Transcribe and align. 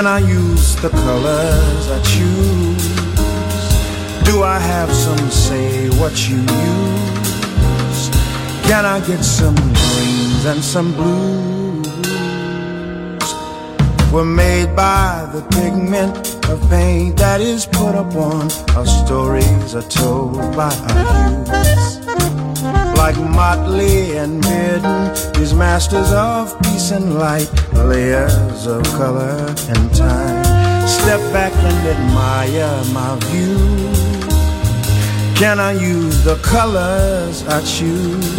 Can 0.00 0.06
I 0.06 0.20
use 0.20 0.76
the 0.76 0.88
colors 0.88 1.90
I 1.90 2.00
choose? 2.00 2.88
Do 4.24 4.42
I 4.42 4.58
have 4.58 4.90
some 4.90 5.30
say 5.30 5.90
what 6.00 6.26
you 6.26 6.38
use? 6.38 8.08
Can 8.64 8.86
I 8.86 9.00
get 9.06 9.22
some 9.22 9.54
greens 9.56 10.46
and 10.46 10.64
some 10.64 10.94
blues? 10.94 11.86
We're 14.10 14.24
made 14.24 14.74
by 14.74 15.28
the 15.34 15.42
pigment 15.50 16.16
of 16.48 16.66
paint 16.70 17.18
that 17.18 17.42
is 17.42 17.66
put 17.66 17.94
upon 17.94 18.50
our 18.76 18.86
stories 18.86 19.74
are 19.74 19.82
told 19.82 20.38
by 20.56 20.74
our 20.94 21.30
youths. 21.30 21.98
Like 22.96 23.18
Motley 23.18 24.16
and 24.16 24.42
Bearden, 24.42 25.34
these 25.34 25.52
masters 25.52 26.10
of 26.12 26.58
peace 26.62 26.90
and 26.90 27.18
light, 27.18 27.50
layers 27.84 28.66
of 28.66 28.82
color 28.98 29.54
and 29.68 29.94
time 29.94 30.50
step 30.86 31.20
back 31.32 31.52
and 31.52 31.86
admire 31.94 32.84
my 32.92 33.16
view? 33.26 33.56
Can 35.36 35.58
I 35.58 35.72
use 35.72 36.22
the 36.24 36.36
colors 36.36 37.46
I 37.46 37.60
choose? 37.62 38.30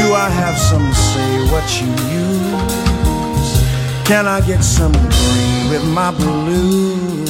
Do 0.00 0.14
I 0.14 0.28
have 0.28 0.58
some 0.58 0.92
say 0.92 1.30
what 1.52 1.66
you 1.80 1.90
use? 2.22 3.50
Can 4.06 4.26
I 4.26 4.40
get 4.46 4.62
some 4.62 4.92
green 4.92 5.70
with 5.70 5.84
my 5.84 6.10
blue? 6.10 7.24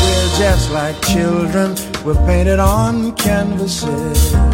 We're 0.00 0.32
just 0.38 0.72
like 0.72 1.00
children, 1.02 1.76
we're 2.04 2.26
painted 2.26 2.58
on 2.58 3.14
canvases. 3.14 4.45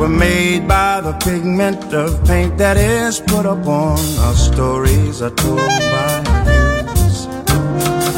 were 0.00 0.08
made 0.08 0.66
by 0.66 0.98
the 1.02 1.12
pigment 1.18 1.92
of 1.92 2.24
paint 2.24 2.56
that 2.56 2.78
is 2.78 3.20
put 3.20 3.44
upon 3.44 3.98
our 4.24 4.34
stories 4.34 5.20
are 5.20 5.34
told 5.42 5.58
by 5.94 6.12
muse. 6.86 7.26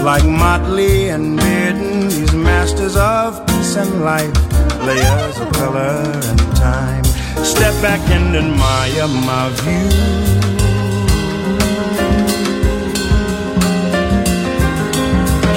Like 0.00 0.25
Motley 0.25 1.08
and 1.08 1.37
Bearden, 1.40 2.08
these 2.08 2.34
masters 2.34 2.96
of 2.96 3.44
peace 3.49 3.75
and 3.75 4.05
life, 4.05 4.32
layers 4.87 5.37
of 5.40 5.52
color 5.55 5.99
and 6.31 6.40
time. 6.55 7.05
Step 7.43 7.75
back 7.82 8.00
and 8.17 8.37
admire 8.37 9.08
my 9.31 9.44
view. 9.62 9.88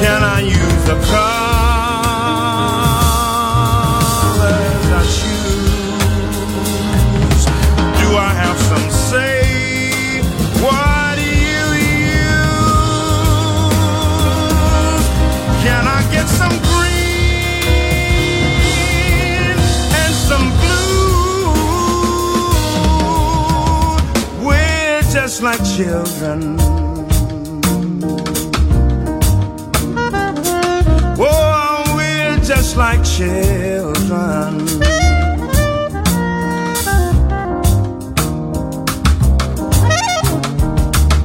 Can 0.01 0.21
I 0.23 0.39
use 0.41 0.89
a? 0.89 0.97
car? 1.11 1.34
Children. 25.75 26.55
Oh, 31.19 31.93
we're 31.97 32.39
just 32.39 32.77
like 32.77 33.03
children. 33.03 34.65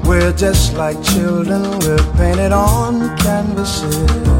We're 0.04 0.32
just 0.32 0.74
like 0.74 1.00
children, 1.04 1.78
we're 1.78 2.12
painted 2.16 2.50
on 2.50 3.16
canvases. 3.18 4.39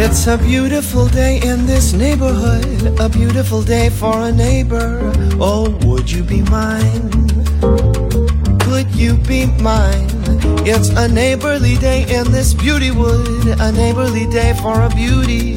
It's 0.00 0.28
a 0.28 0.38
beautiful 0.38 1.08
day 1.08 1.40
in 1.42 1.66
this 1.66 1.92
neighborhood, 1.92 3.00
a 3.00 3.08
beautiful 3.08 3.62
day 3.62 3.90
for 3.90 4.28
a 4.28 4.30
neighbor. 4.30 5.12
Oh, 5.40 5.76
would 5.82 6.08
you 6.08 6.22
be 6.22 6.40
mine? 6.42 7.10
Could 8.60 8.94
you 8.94 9.16
be 9.16 9.46
mine? 9.60 10.08
It's 10.64 10.90
a 10.90 11.08
neighborly 11.08 11.74
day 11.78 12.02
in 12.14 12.30
this 12.30 12.54
beauty 12.54 12.92
wood, 12.92 13.58
a 13.58 13.72
neighborly 13.72 14.28
day 14.28 14.54
for 14.62 14.82
a 14.82 14.88
beauty. 14.88 15.56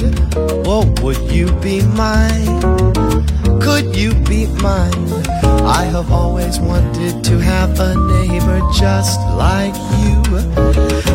Oh, 0.65 0.91
would 1.03 1.21
you 1.31 1.51
be 1.61 1.83
mine? 1.83 2.61
Could 3.61 3.95
you 3.95 4.15
be 4.25 4.47
mine? 4.59 5.07
I 5.69 5.83
have 5.93 6.11
always 6.11 6.59
wanted 6.59 7.23
to 7.25 7.37
have 7.37 7.79
a 7.79 7.93
neighbor 7.93 8.59
just 8.73 9.19
like 9.37 9.75
you. 10.01 10.20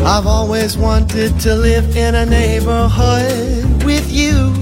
I've 0.07 0.25
always 0.25 0.77
wanted 0.77 1.37
to 1.41 1.53
live 1.53 1.97
in 1.97 2.15
a 2.15 2.25
neighborhood 2.25 3.83
with 3.83 4.09
you. 4.09 4.55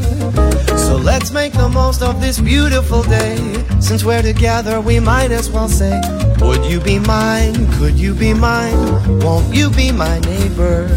So 0.76 0.98
let's 0.98 1.30
make 1.30 1.54
the 1.54 1.70
most 1.70 2.02
of 2.02 2.20
this 2.20 2.40
beautiful 2.42 3.04
day. 3.04 3.38
Since 3.80 4.04
we're 4.04 4.24
together, 4.24 4.82
we 4.82 5.00
might 5.00 5.30
as 5.30 5.52
well 5.52 5.70
say, 5.70 6.02
Would 6.42 6.66
you 6.66 6.80
be 6.80 6.98
mine? 6.98 7.72
Could 7.74 7.94
you 7.94 8.16
be 8.16 8.34
mine? 8.34 9.20
Won't 9.20 9.54
you 9.54 9.70
be 9.70 9.92
my 9.92 10.18
neighbor? 10.22 10.90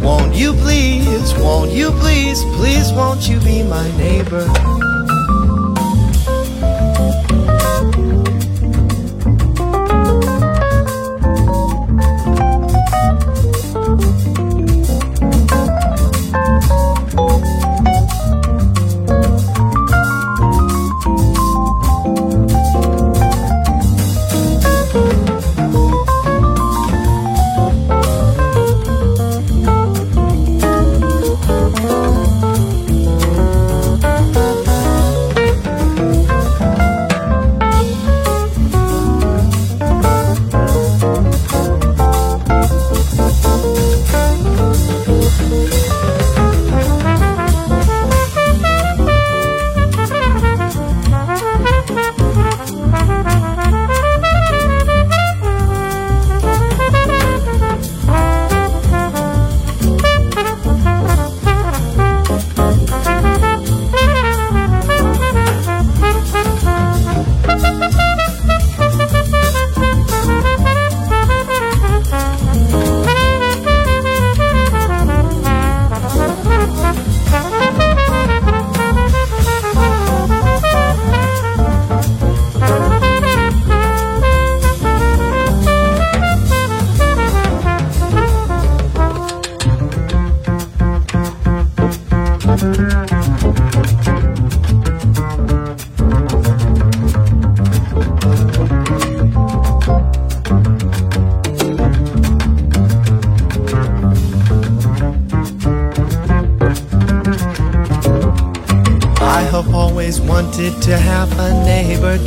Won't 0.00 0.36
you 0.36 0.52
please? 0.52 1.34
Won't 1.34 1.72
you 1.72 1.90
please? 1.90 2.44
Please, 2.54 2.92
won't 2.92 3.28
you 3.28 3.40
be 3.40 3.64
my 3.64 3.90
neighbor? 3.96 4.73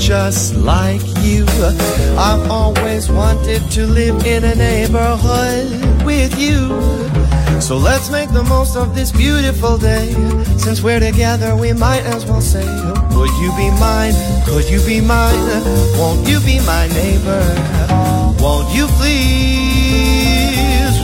Just 0.08 0.56
like 0.56 1.02
you. 1.22 1.46
I've 2.18 2.50
always 2.50 3.12
wanted 3.12 3.70
to 3.72 3.86
live 3.86 4.26
in 4.26 4.46
a 4.46 4.56
neighborhood 4.56 6.06
with 6.06 6.40
you. 6.40 6.70
So 7.60 7.76
let's 7.76 8.10
make 8.10 8.32
the 8.32 8.46
most 8.48 8.78
of 8.78 8.96
this 8.96 9.12
beautiful 9.12 9.78
day. 9.78 10.14
Since 10.58 10.82
we're 10.82 11.02
together, 11.02 11.58
we 11.58 11.74
might 11.74 12.04
as 12.06 12.26
well 12.26 12.40
say, 12.40 12.64
Would 13.18 13.32
you 13.42 13.52
be 13.58 13.70
mine? 13.82 14.14
Could 14.46 14.70
you 14.70 14.80
be 14.86 15.02
mine? 15.02 15.36
Won't 16.00 16.26
you 16.26 16.40
be 16.40 16.60
my 16.66 16.88
neighbor? 16.88 17.44
Won't 18.40 18.74
you 18.74 18.88
please? 18.96 19.36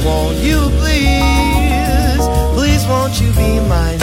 Won't 0.06 0.38
you 0.38 0.70
please? 0.80 2.24
Please, 2.56 2.88
won't 2.88 3.20
you 3.20 3.34
be 3.34 3.60
my 3.68 4.03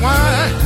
全。 0.00 0.65